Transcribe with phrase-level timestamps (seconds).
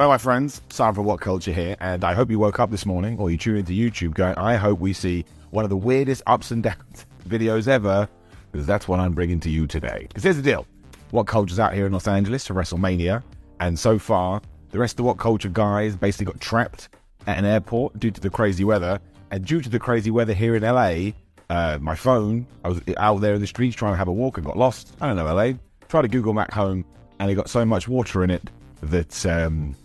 [0.00, 2.86] Well, my friends, time for What Culture here, and I hope you woke up this
[2.86, 6.22] morning or you tuned into YouTube going, I hope we see one of the weirdest
[6.26, 8.08] ups and downs videos ever,
[8.50, 10.06] because that's what I'm bringing to you today.
[10.08, 10.66] Because here's the deal
[11.10, 13.22] What Culture's out here in Los Angeles for WrestleMania,
[13.60, 14.40] and so far,
[14.70, 16.88] the rest of the What Culture guys basically got trapped
[17.26, 18.98] at an airport due to the crazy weather,
[19.30, 21.10] and due to the crazy weather here in LA,
[21.50, 24.38] uh, my phone, I was out there in the streets trying to have a walk
[24.38, 24.96] and got lost.
[25.02, 25.58] I don't know, LA.
[25.90, 26.86] Tried to Google Map home,
[27.18, 28.48] and it got so much water in it
[28.82, 29.76] that um,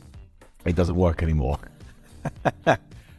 [0.65, 1.59] it doesn't work anymore.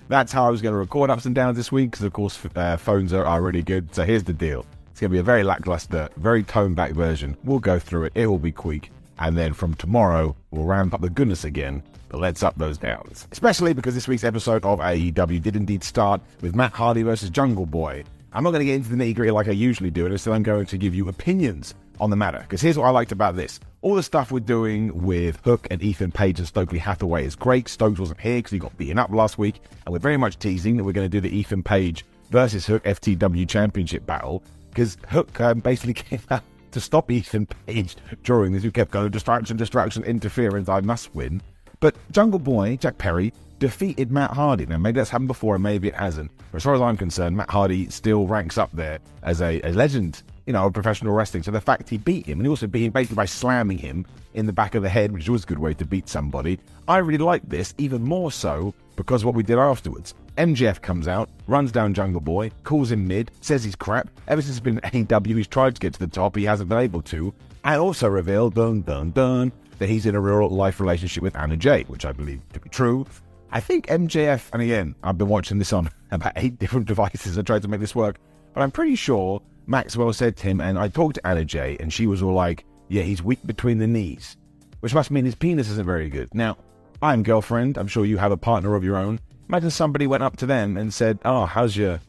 [0.08, 2.38] That's how I was going to record ups and downs this week because, of course,
[2.54, 3.92] uh, phones are, are really good.
[3.94, 7.36] So here's the deal it's going to be a very lackluster, very toned back version.
[7.44, 8.90] We'll go through it, it will be quick.
[9.18, 11.82] And then from tomorrow, we'll ramp up the goodness again.
[12.08, 13.26] But let's up those downs.
[13.32, 17.66] Especially because this week's episode of AEW did indeed start with Matt Hardy versus Jungle
[17.66, 18.04] Boy.
[18.32, 20.34] I'm not going to get into the nitty gritty like I usually do, and instead
[20.34, 22.38] I'm going to give you opinions on the matter.
[22.40, 23.60] Because here's what I liked about this.
[23.82, 27.68] All the stuff we're doing with Hook and Ethan Page and Stokely Hathaway is great.
[27.68, 30.76] Stokes wasn't here because he got beaten up last week, and we're very much teasing
[30.76, 35.40] that we're going to do the Ethan Page versus Hook FTW Championship battle because Hook
[35.40, 36.42] um, basically came out
[36.72, 38.62] to stop Ethan Page during this.
[38.62, 40.68] Who kept going distraction, distraction, interference.
[40.68, 41.40] I must win.
[41.80, 44.66] But Jungle Boy, Jack Perry, defeated Matt Hardy.
[44.66, 46.30] Now, maybe that's happened before, and maybe it hasn't.
[46.50, 49.72] But as far as I'm concerned, Matt Hardy still ranks up there as a, a
[49.72, 51.42] legend, you know, professional wrestling.
[51.42, 54.06] So the fact he beat him, and he also beat him basically by slamming him
[54.34, 56.58] in the back of the head, which is always a good way to beat somebody.
[56.88, 60.14] I really like this, even more so because what we did afterwards.
[60.38, 64.08] MJF comes out, runs down Jungle Boy, calls him mid, says he's crap.
[64.28, 66.68] Ever since he's been in AEW, he's tried to get to the top, he hasn't
[66.68, 67.32] been able to.
[67.64, 71.56] And also revealed, dun dun dun, that he's in a real life relationship with Anna
[71.56, 73.06] Jay, which I believe to be true.
[73.50, 77.38] I think MJF, and again, I've been watching this on about eight different devices.
[77.38, 78.18] I tried to make this work,
[78.56, 81.92] but I'm pretty sure Maxwell said to him, and I talked to Anna Jay, and
[81.92, 84.38] she was all like, "Yeah, he's weak between the knees,"
[84.80, 86.34] which must mean his penis isn't very good.
[86.34, 86.56] Now,
[87.02, 87.76] I'm girlfriend.
[87.76, 89.20] I'm sure you have a partner of your own.
[89.50, 92.00] Imagine somebody went up to them and said, "Oh, how's your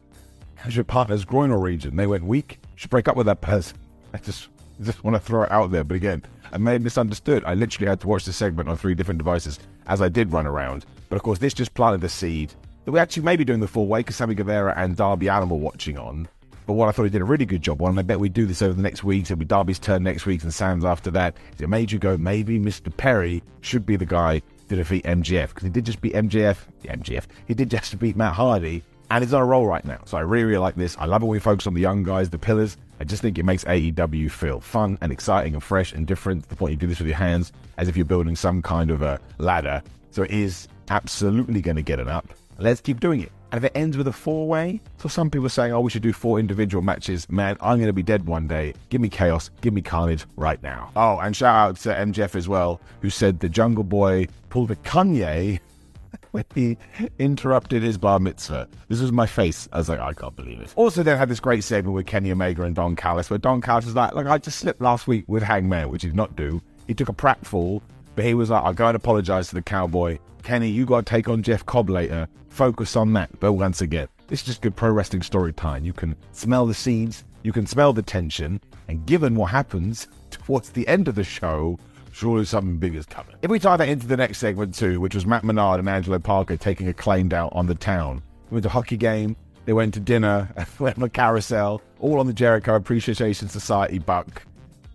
[0.56, 2.62] how's your partner's groinal region?" They went weak.
[2.75, 3.78] Should break up with that person.
[4.13, 4.47] I just
[4.81, 7.44] just want to throw it out there, but again, I may have misunderstood.
[7.46, 10.47] I literally had to watch the segment on three different devices as I did run
[10.47, 10.86] around.
[11.09, 12.53] But of course, this just planted the seed
[12.86, 15.50] that we actually may be doing the full way because Sammy Guevara and Darby Allin
[15.50, 16.30] were watching on.
[16.68, 18.28] But what I thought he did a really good job on, and I bet we
[18.28, 19.32] do this over the next weeks.
[19.32, 21.38] It'll be Darby's turn next week and Sam's after that.
[21.58, 22.96] It made you go, maybe Mr.
[22.96, 26.58] Perry should be the guy to defeat MJF because he did just beat MJF.
[26.84, 27.24] Yeah, MJF.
[27.48, 30.02] He did just beat Matt Hardy, and he's on a roll right now.
[30.04, 30.98] So I really, really like this.
[30.98, 32.76] I love it when we focus on the young guys, the pillars.
[33.00, 36.44] I just think it makes AEW feel fun and exciting and fresh and different.
[36.44, 38.92] To the point you do this with your hands as if you're building some kind
[38.92, 39.82] of a ladder.
[40.12, 42.28] So it is absolutely going to get it up.
[42.58, 43.32] Let's keep doing it.
[43.57, 46.13] And it ends with a four way, so some people saying, oh, we should do
[46.13, 47.28] four individual matches.
[47.28, 48.75] Man, I'm going to be dead one day.
[48.90, 49.50] Give me chaos.
[49.62, 50.91] Give me carnage right now.
[50.95, 54.75] Oh, and shout out to MJF as well, who said the Jungle Boy pulled a
[54.75, 55.59] Kanye
[56.34, 56.78] when he
[57.18, 58.68] interrupted his bar mitzvah.
[58.90, 59.68] This was my face.
[59.74, 60.72] I was like, I can't believe it.
[60.75, 63.85] Also, then had this great segment with Kenny Omega and Don Callis, where Don Callis
[63.85, 66.62] was like, Look, I just slipped last week with Hangman, which he did not do.
[66.85, 67.81] He took a pratfall,
[68.18, 70.18] but he was like, I'll go and apologize to the cowboy.
[70.42, 72.28] Kenny, you got to take on Jeff Cobb later.
[72.50, 73.30] Focus on that.
[73.40, 75.86] But once again, this is just good pro wrestling story time.
[75.86, 80.72] You can smell the seeds, you can smell the tension, and given what happens towards
[80.72, 81.78] the end of the show,
[82.12, 83.36] surely something big is coming.
[83.44, 86.18] If we tie that into the next segment too, which was Matt Menard and Angelo
[86.18, 88.24] Parker taking a claim out on the town.
[88.50, 89.36] Went to hockey game,
[89.66, 90.50] they went to dinner,
[90.80, 94.42] went on a carousel, all on the Jericho Appreciation Society buck.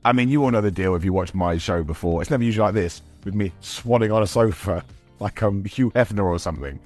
[0.05, 2.21] I mean, you all know the deal if you watched my show before.
[2.21, 4.85] It's never usually like this, with me swanning on a sofa
[5.21, 6.79] like I'm Hugh Hefner or something.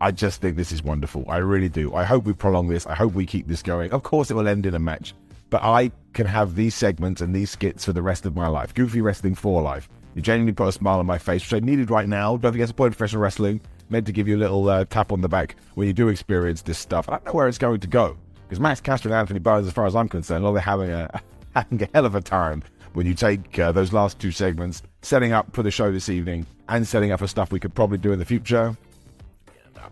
[0.00, 1.24] I just think this is wonderful.
[1.28, 1.94] I really do.
[1.94, 2.86] I hope we prolong this.
[2.86, 3.92] I hope we keep this going.
[3.92, 5.14] Of course, it will end in a match,
[5.48, 8.74] but I can have these segments and these skits for the rest of my life.
[8.74, 9.88] Goofy Wrestling for life.
[10.14, 12.36] You genuinely put a smile on my face, which I needed right now.
[12.36, 13.60] Don't forget, support professional wrestling.
[13.88, 16.62] Meant to give you a little uh, tap on the back when you do experience
[16.62, 17.08] this stuff.
[17.08, 18.16] I don't know where it's going to go
[18.46, 21.22] because Max Caster and Anthony Bowens, as far as I'm concerned, are they're having a
[21.54, 22.62] having a hell of a time
[22.96, 26.46] when you take uh, those last two segments, setting up for the show this evening
[26.68, 28.74] and setting up for stuff we could probably do in the future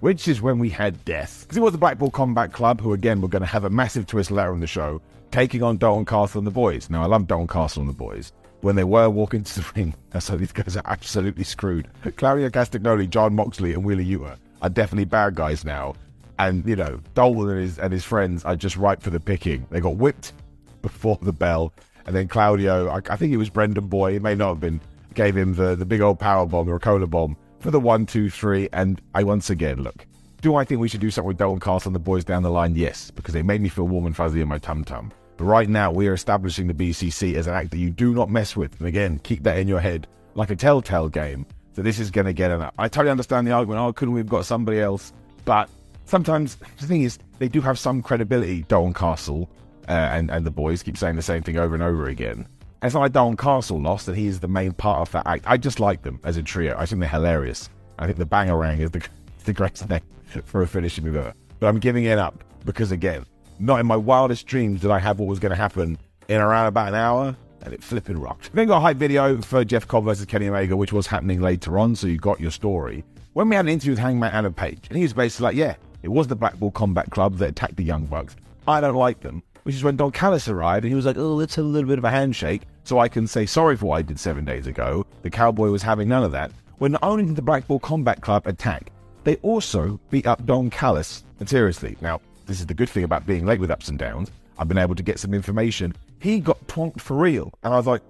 [0.01, 1.43] which is when we had death.
[1.43, 4.07] Because it was the Blackpool Combat Club, who again were going to have a massive
[4.07, 6.91] twist later in the show, taking on Dalton Castle and the boys.
[6.91, 8.33] Now, I love Dalton Castle and the boys.
[8.61, 11.89] When they were walking to the ring, how these guys are absolutely screwed.
[12.17, 15.95] Claudio Castagnoli, Jon Moxley, and Wheeler Yuta are definitely bad guys now.
[16.39, 19.67] And, you know, Dolan and his, and his friends are just ripe for the picking.
[19.71, 20.33] They got whipped
[20.83, 21.73] before the bell.
[22.07, 24.81] And then Claudio, I, I think it was Brendan Boy, it may not have been,
[25.15, 28.29] gave him the, the big old power bomb, the Ricola bomb, for the one, two,
[28.31, 28.69] three.
[28.73, 30.07] And I once again look.
[30.43, 32.51] Do I think we should do something with Dalton Castle and the boys down the
[32.51, 32.75] line?
[32.77, 35.11] Yes, because they made me feel warm and fuzzy in my tum tum.
[35.37, 38.31] But right now, we are establishing the BCC as an act that you do not
[38.31, 38.79] mess with.
[38.79, 41.47] And again, keep that in your head like a telltale game.
[41.73, 42.71] So this is going to get an.
[42.79, 43.81] I totally understand the argument.
[43.81, 45.13] Oh, couldn't we have got somebody else?
[45.45, 45.69] But
[46.05, 48.63] sometimes the thing is, they do have some credibility.
[48.69, 49.49] Dalton Castle
[49.89, 52.47] uh, and and the boys keep saying the same thing over and over again.
[52.85, 55.45] And it's not like Castle lost, that he is the main part of that act.
[55.47, 56.77] I just like them as a trio.
[56.77, 57.71] I think they're hilarious.
[57.99, 59.07] I think the bangarang is the,
[59.45, 60.03] the greatest thing
[60.45, 61.33] for a finishing move ever.
[61.61, 63.25] But I'm giving it up because, again,
[63.59, 65.97] not in my wildest dreams did I have what was going to happen
[66.29, 68.53] in around about an hour, and it flipping rocked.
[68.53, 71.79] Then got a hype video for Jeff Cobb versus Kenny Omega, which was happening later
[71.79, 73.05] on, so you got your story.
[73.33, 75.77] When we had an interview with Hangman Adam Page, and he was basically like, yeah,
[76.03, 78.37] it was the Blackpool Combat Club that attacked the Young Bucks.
[78.69, 79.43] I don't like them.
[79.65, 81.89] Which is when Don Callis arrived, and he was like, oh, let's have a little
[81.89, 84.67] bit of a handshake, so I can say sorry for what I did seven days
[84.67, 85.07] ago.
[85.23, 86.53] The Cowboy was having none of that.
[86.79, 88.93] When not only did the Blackpool Combat Club attack,
[89.25, 91.25] they also beat up Don Callis.
[91.47, 94.31] Seriously, now, this is the good thing about being late with ups and downs.
[94.59, 95.95] I've been able to get some information.
[96.21, 97.53] He got twonked for real.
[97.63, 98.03] And I was like,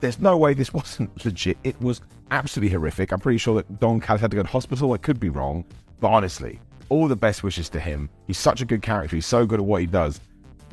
[0.00, 1.56] there's no way this wasn't legit.
[1.64, 2.00] It was
[2.30, 3.12] absolutely horrific.
[3.12, 4.92] I'm pretty sure that Don Callis had to go to hospital.
[4.92, 5.64] I could be wrong.
[6.00, 8.08] But honestly, all the best wishes to him.
[8.26, 9.16] He's such a good character.
[9.16, 10.20] He's so good at what he does.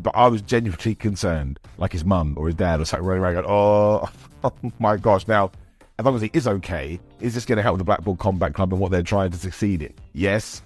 [0.02, 3.34] But I was genuinely concerned, like his mum or his dad or something running around
[3.34, 4.10] going, oh,
[4.44, 5.28] oh my gosh.
[5.28, 5.52] Now,
[5.98, 8.74] as long as he is okay, is this going to help the Blackpool Combat Club
[8.74, 9.94] and what they're trying to succeed in?
[10.14, 10.62] Yes.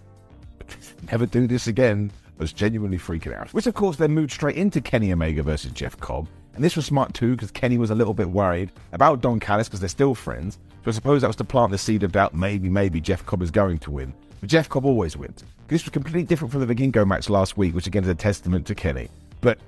[1.11, 2.11] Never do this again.
[2.39, 3.53] I was genuinely freaking out.
[3.53, 6.27] Which, of course, then moved straight into Kenny Omega versus Jeff Cobb.
[6.55, 9.67] And this was smart too, because Kenny was a little bit worried about Don Callis
[9.67, 10.57] because they're still friends.
[10.83, 13.41] So I suppose that was to plant the seed of doubt maybe, maybe Jeff Cobb
[13.41, 14.13] is going to win.
[14.39, 15.43] But Jeff Cobb always wins.
[15.67, 18.65] This was completely different from the Vikingo match last week, which again is a testament
[18.67, 19.09] to Kenny.
[19.41, 19.59] But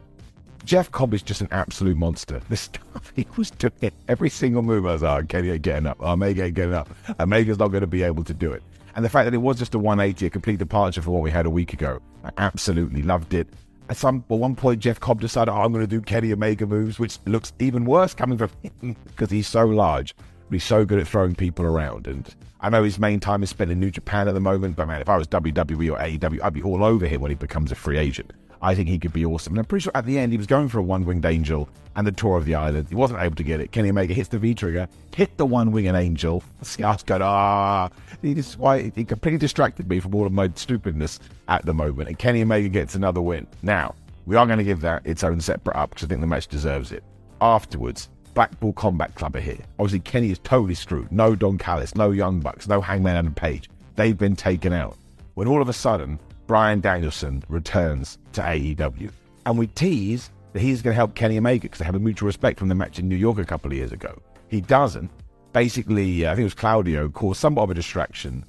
[0.64, 2.42] Jeff Cobb is just an absolute monster.
[2.50, 5.88] The stuff he was doing, every single move, I was like, oh, Kenny ain't getting
[5.88, 5.98] up.
[6.00, 6.90] Oh, Omega ain't getting up.
[7.20, 8.64] Omega's not going to be able to do it.
[8.96, 11.32] And the fact that it was just a 180, a complete departure from what we
[11.32, 13.48] had a week ago, I absolutely loved it.
[13.90, 16.66] At some at one point, Jeff Cobb decided, oh, I'm going to do Kenny Omega
[16.66, 20.16] moves, which looks even worse coming from him because he's so large.
[20.52, 22.08] But he's so good at throwing people around.
[22.08, 24.86] And I know his main time is spent in New Japan at the moment, but
[24.86, 27.72] man, if I was WWE or AEW, I'd be all over him when he becomes
[27.72, 28.34] a free agent.
[28.62, 29.54] I think he could be awesome.
[29.54, 31.70] And I'm pretty sure at the end he was going for a one winged angel
[31.96, 32.90] and the tour of the island.
[32.90, 33.72] He wasn't able to get it.
[33.72, 36.44] Kenny Omega hits the V trigger, hit the one winged angel.
[36.62, 37.88] Scout's going, ah.
[38.22, 42.10] He just why he completely distracted me from all of my stupidness at the moment.
[42.10, 43.48] And Kenny Omega gets another win.
[43.64, 43.96] Now,
[44.26, 46.48] we are going to give that its own separate up because I think the match
[46.48, 47.06] deserves it.
[47.40, 49.60] Afterwards, Blackpool Combat Club are here.
[49.80, 51.12] Obviously, Kenny is totally screwed.
[51.12, 53.70] No Don Callis, no Young Bucks, no Hangman Adam Page.
[53.96, 54.98] They've been taken out.
[55.34, 59.12] When all of a sudden, Bryan Danielson returns to AEW.
[59.46, 62.28] And we tease that he's going to help Kenny Omega because they have a mutual
[62.28, 64.22] respect from the match in New York a couple of years ago.
[64.50, 65.10] He doesn't.
[65.54, 68.46] Basically, uh, I think it was Claudio caused somewhat of a distraction.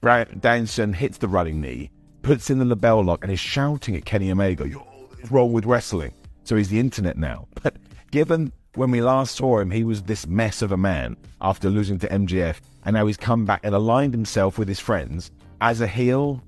[0.00, 1.90] Bryan Danielson hits the running knee,
[2.22, 4.86] puts in the LeBell Lock, and is shouting at Kenny Omega, You're
[5.30, 6.12] wrong with wrestling.
[6.44, 7.48] So he's the internet now.
[7.62, 7.76] But
[8.10, 11.98] given when we last saw him, he was this mess of a man after losing
[11.98, 15.30] to MJF, and now he's come back and aligned himself with his friends
[15.60, 16.42] as a heel.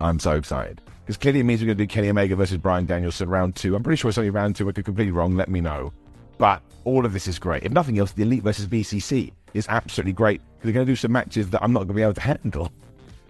[0.00, 0.80] I'm so excited.
[1.00, 3.74] Because clearly it means we're going to do Kenny Omega versus Bryan Danielson round two.
[3.74, 4.68] I'm pretty sure it's only round two.
[4.68, 5.34] I could completely wrong.
[5.34, 5.92] Let me know.
[6.38, 7.64] But all of this is great.
[7.64, 10.96] If nothing else, the Elite versus BCC is absolutely great because they're going to do
[10.96, 12.70] some matches that I'm not going to be able to handle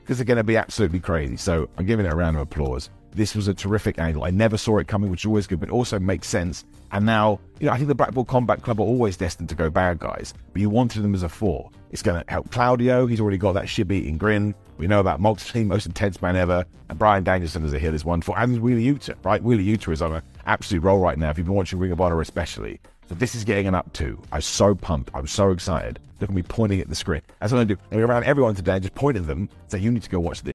[0.00, 1.36] because they're going to be absolutely crazy.
[1.36, 2.90] So I'm giving it a round of applause.
[3.14, 4.24] This was a terrific angle.
[4.24, 6.64] I never saw it coming, which is always good, but also makes sense.
[6.92, 9.70] And now, you know, I think the Blackpool Combat Club are always destined to go
[9.70, 11.70] bad guys, but you wanted them as a four.
[11.90, 13.06] It's going to help Claudio.
[13.06, 14.54] He's already got that shib eating grin.
[14.78, 16.64] We know about Moxley, most intense man ever.
[16.88, 18.34] And Bryan Danielson as a heel is wonderful.
[18.36, 19.42] And Wheeler Yuta, right?
[19.42, 22.00] Wheeler Yuta is on an absolute roll right now, if you've been watching Ring of
[22.00, 22.80] Honor especially.
[23.08, 24.18] So this is getting an up to.
[24.32, 25.10] I'm so pumped.
[25.14, 25.98] I'm so excited.
[26.20, 27.20] Look at me pointing at the screen.
[27.40, 27.80] That's what going to do.
[27.90, 30.20] Going to around everyone today and just point at them, say, you need to go
[30.20, 30.54] watch this.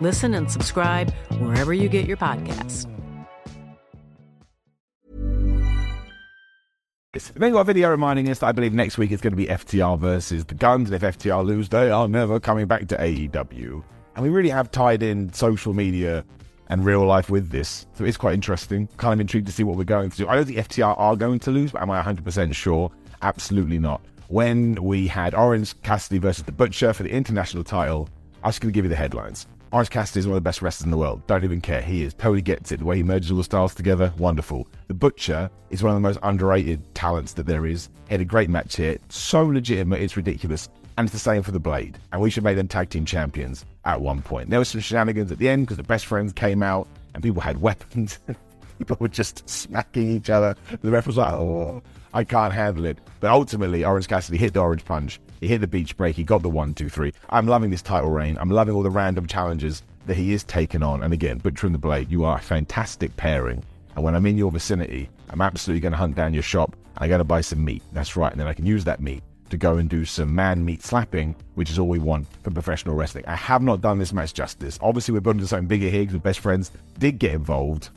[0.00, 2.90] Listen and subscribe wherever you get your podcasts.
[7.36, 9.46] Then got a video reminding us that I believe next week is going to be
[9.46, 13.84] FTR versus the Guns, and if FTR lose, they are never coming back to AEW.
[14.16, 16.24] And we really have tied in social media
[16.68, 17.86] and real life with this.
[17.94, 18.88] So it's quite interesting.
[18.96, 20.28] Kind of intrigued to see what we're going to do.
[20.28, 22.90] I don't think FTR are going to lose, but am I 100% sure?
[23.22, 24.00] Absolutely not.
[24.28, 28.08] When we had Orange Cassidy versus The Butcher for the international title,
[28.42, 29.46] I'm just going to give you the headlines.
[29.74, 31.26] Orange Cassidy is one of the best wrestlers in the world.
[31.26, 31.82] Don't even care.
[31.82, 32.14] He is.
[32.14, 32.78] Totally gets it.
[32.78, 34.68] The way he merges all the styles together, wonderful.
[34.86, 37.88] The Butcher is one of the most underrated talents that there is.
[38.06, 38.98] He had a great match here.
[39.08, 40.68] So legitimate, it's ridiculous.
[40.96, 41.98] And it's the same for the Blade.
[42.12, 44.48] And we should make them tag team champions at one point.
[44.48, 47.42] There was some shenanigans at the end because the best friends came out and people
[47.42, 48.20] had weapons.
[48.78, 50.54] people were just smacking each other.
[50.82, 52.98] The ref was like, oh, I can't handle it.
[53.18, 55.18] But ultimately, Orange Cassidy hit the orange punch.
[55.44, 56.16] He hit the beach break.
[56.16, 57.12] He got the one, two, three.
[57.28, 58.38] I'm loving this title reign.
[58.40, 61.02] I'm loving all the random challenges that he is taking on.
[61.02, 63.62] And again, Butcher and the Blade, you are a fantastic pairing.
[63.94, 66.74] And when I'm in your vicinity, I'm absolutely going to hunt down your shop.
[66.96, 67.82] I'm going to buy some meat.
[67.92, 68.32] That's right.
[68.32, 71.36] And then I can use that meat to go and do some man meat slapping,
[71.56, 73.24] which is all we want for professional wrestling.
[73.26, 74.78] I have not done this match justice.
[74.80, 77.90] Obviously, we're building something bigger here because the best friends did get involved.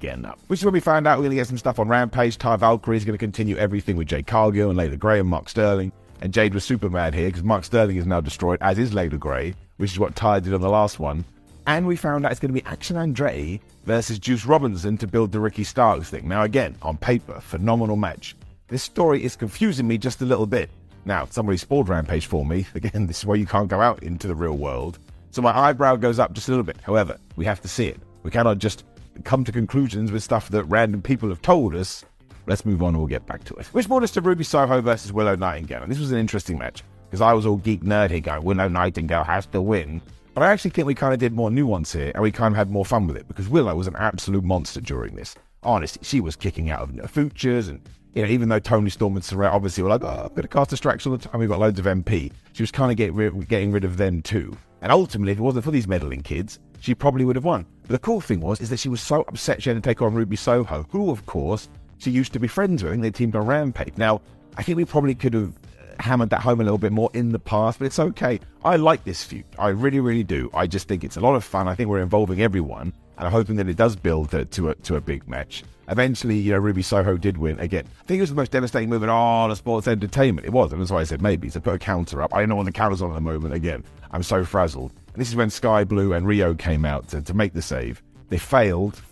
[0.00, 0.40] Getting up.
[0.48, 2.36] Which is when we found out we're going to get some stuff on Rampage.
[2.36, 5.48] Taya Valkyrie is going to continue everything with Jade Cargill and Leila Grey and Mark
[5.48, 5.92] Sterling.
[6.20, 9.16] And Jade was super mad here because Mark Sterling is now destroyed, as is Leila
[9.16, 11.24] Grey, which is what Ty did on the last one.
[11.66, 15.32] And we found out it's going to be Action Andretti versus Juice Robinson to build
[15.32, 16.28] the Ricky Starks thing.
[16.28, 18.36] Now, again, on paper, phenomenal match.
[18.68, 20.70] This story is confusing me just a little bit.
[21.04, 22.66] Now, somebody spoiled Rampage for me.
[22.74, 24.98] Again, this is why you can't go out into the real world.
[25.30, 26.76] So my eyebrow goes up just a little bit.
[26.82, 27.98] However, we have to see it.
[28.22, 28.84] We cannot just
[29.24, 32.04] come to conclusions with stuff that random people have told us.
[32.46, 33.66] Let's move on and we'll get back to it.
[33.66, 35.82] Which brought us to Ruby Soho versus Willow Nightingale.
[35.82, 38.68] And this was an interesting match because I was all geek nerd here going, Willow
[38.68, 40.00] Nightingale has to win.
[40.34, 42.56] But I actually think we kind of did more nuance here and we kind of
[42.56, 45.34] had more fun with it because Willow was an absolute monster during this.
[45.62, 47.80] Honestly, she was kicking out of no futures and
[48.14, 50.48] you know, even though Toni Storm and Saraya obviously were like, oh, I'm going to
[50.48, 53.12] cast distraction all the time, we've got loads of MP, she was kind of get
[53.12, 54.56] rid, getting rid of them too.
[54.82, 57.66] And ultimately, if it wasn't for these meddling kids, she probably would have won.
[57.82, 60.02] But the cool thing was, is that she was so upset she had to take
[60.02, 61.68] on Ruby Soho, who, of course,
[62.00, 63.96] she used to be friends with, and they teamed on Rampage.
[63.96, 64.20] Now,
[64.56, 65.52] I think we probably could have
[66.00, 68.40] hammered that home a little bit more in the past, but it's okay.
[68.64, 69.44] I like this feud.
[69.58, 70.50] I really, really do.
[70.54, 71.68] I just think it's a lot of fun.
[71.68, 74.74] I think we're involving everyone, and I'm hoping that it does build to, to, a,
[74.76, 75.62] to a big match.
[75.88, 77.84] Eventually, you know, Ruby Soho did win again.
[78.00, 80.46] I think it was the most devastating move in all of sports entertainment.
[80.46, 82.32] It was, and that's why I said maybe to put a counter up.
[82.32, 83.54] I don't know what the counter's on at the moment.
[83.54, 84.92] Again, I'm so frazzled.
[85.12, 88.02] And this is when Skye Blue and Riho came out to, to make the save.
[88.28, 89.02] They failed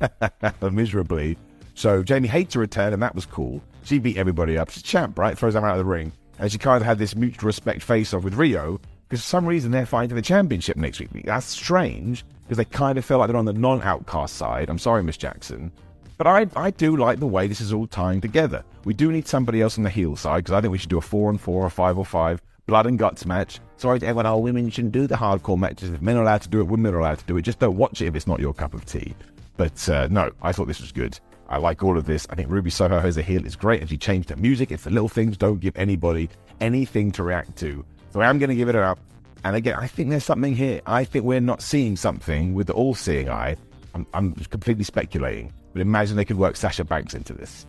[0.72, 1.36] miserably.
[1.74, 3.62] So Jamie Hayter to return, and that was cool.
[3.84, 4.70] She beat everybody up.
[4.70, 5.36] She's champ, right?
[5.36, 6.12] Throws them out of the ring.
[6.38, 9.46] And she kind of had this mutual respect face off with Riho because for some
[9.46, 11.24] reason they're fighting for the championship next week.
[11.24, 14.70] That's strange because they kind of feel like they're on the non outcast side.
[14.70, 15.70] I'm sorry, Miss Jackson.
[16.16, 18.64] But I, I do like the way this is all tying together.
[18.84, 20.98] We do need somebody else on the heel side because I think we should do
[20.98, 23.60] a 4 on 4 or 5 or 5 blood and guts match.
[23.76, 25.90] Sorry to everyone, oh, women shouldn't do the hardcore matches.
[25.90, 27.42] If men are allowed to do it, women are allowed to do it.
[27.42, 29.14] Just don't watch it if it's not your cup of tea.
[29.56, 31.18] But uh, no, I thought this was good.
[31.52, 32.26] I like all of this.
[32.30, 34.72] I think Ruby Soho as a heel is great, and she changed the music.
[34.72, 35.36] It's the little things.
[35.36, 36.28] Don't give anybody
[36.60, 37.84] anything to react to.
[38.12, 38.98] So I am going to give it up.
[39.44, 40.80] And again, I think there's something here.
[40.86, 43.56] I think we're not seeing something with the all-seeing eye
[43.94, 47.66] I'm, I'm completely speculating, but imagine they could work Sasha Banks into this.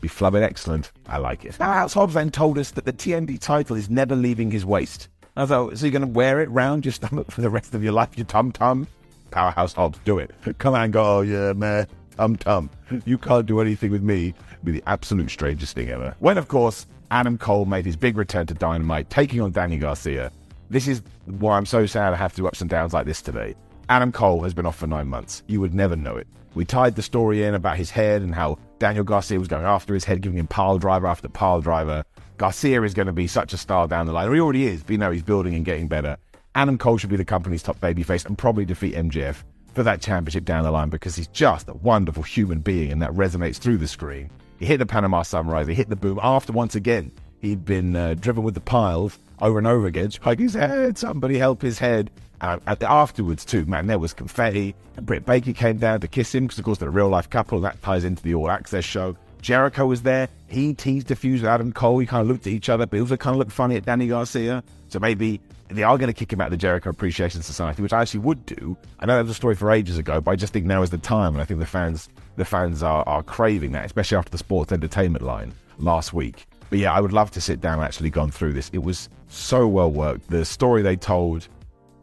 [0.00, 0.92] Be flubbing excellent.
[1.06, 1.58] I like it.
[1.60, 5.08] Now, House Hobbs then told us that the TNT title is never leaving his waist.
[5.36, 7.84] I thought, so you're going to wear it round your stomach for the rest of
[7.84, 8.88] your life, your tum tum?
[9.30, 10.32] Powerhouse Hobbs, do it.
[10.58, 11.86] Come on, go, oh, yeah, man,
[12.16, 12.70] tum tum.
[13.04, 14.34] You can't do anything with me.
[14.52, 16.14] It'd be the absolute strangest thing ever.
[16.18, 20.30] When, of course, Adam Cole made his big return to Dynamite, taking on Danny Garcia.
[20.68, 23.22] This is why I'm so sad I have to do ups and downs like this
[23.22, 23.56] today.
[23.88, 25.42] Adam Cole has been off for nine months.
[25.48, 26.28] You would never know it.
[26.54, 29.94] We tied the story in about his head and how Daniel Garcia was going after
[29.94, 32.04] his head, giving him pile driver after pile driver.
[32.38, 34.28] Garcia is going to be such a star down the line.
[34.28, 36.16] Or he already is, but you know, he's building and getting better.
[36.54, 39.42] Adam Cole should be the company's top babyface and probably defeat MJF
[39.74, 43.12] for that championship down the line because he's just a wonderful human being and that
[43.12, 44.30] resonates through the screen.
[44.58, 48.14] He hit the Panama Sunrise, he hit the boom after once again he'd been uh,
[48.14, 52.10] driven with the piles over and over again, striking his head, somebody help his head.
[52.40, 54.74] Uh, afterwards, too, man, there was confetti.
[54.96, 57.28] And Britt Baker came down to kiss him because, of course, they're a real life
[57.28, 57.60] couple.
[57.60, 59.16] That ties into the All Access show.
[59.42, 60.28] Jericho was there.
[60.48, 61.98] He teased the fuse with Adam Cole.
[61.98, 63.84] He kind of looked at each other, but he also kind of looked funny at
[63.84, 64.62] Danny Garcia.
[64.88, 67.92] So maybe they are going to kick him out of the Jericho Appreciation Society, which
[67.92, 68.76] I actually would do.
[68.98, 70.90] I know that was a story for ages ago, but I just think now is
[70.90, 74.30] the time, and I think the fans, the fans are, are craving that, especially after
[74.30, 76.46] the sports entertainment line last week.
[76.70, 78.70] But yeah, I would love to sit down and actually gone through this.
[78.72, 80.30] It was so well worked.
[80.30, 81.48] The story they told,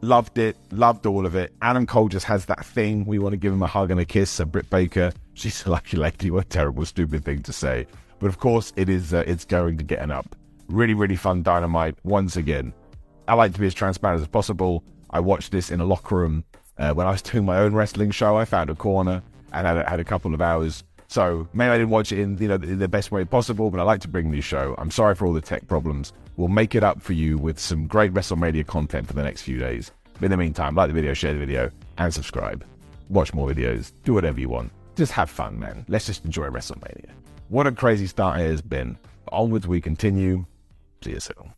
[0.02, 1.52] loved it, loved all of it.
[1.62, 3.04] Adam Cole just has that thing.
[3.06, 4.30] We want to give him a hug and a kiss.
[4.30, 6.30] So Britt Baker, she's a lucky lady.
[6.30, 7.86] What a terrible, stupid thing to say.
[8.18, 9.14] But of course, it is.
[9.14, 10.36] Uh, it's going to get an up.
[10.68, 12.74] Really, really fun dynamite once again.
[13.28, 14.82] I like to be as transparent as possible.
[15.10, 16.44] I watched this in a locker room
[16.78, 18.36] uh, when I was doing my own wrestling show.
[18.36, 21.78] I found a corner and had a, had a couple of hours so maybe I
[21.78, 24.08] didn't watch it in you know the, the best way possible, but I like to
[24.08, 24.74] bring this show.
[24.78, 26.12] I'm sorry for all the tech problems.
[26.36, 29.58] We'll make it up for you with some great WrestleMania content for the next few
[29.58, 29.90] days.
[30.20, 32.64] In the meantime, like the video, share the video, and subscribe.
[33.08, 33.92] Watch more videos.
[34.04, 34.70] Do whatever you want.
[34.96, 35.84] Just have fun, man.
[35.88, 37.10] Let's just enjoy WrestleMania.
[37.48, 38.98] What a crazy start it has been.
[39.32, 40.44] Onwards we continue.
[41.02, 41.57] See you soon.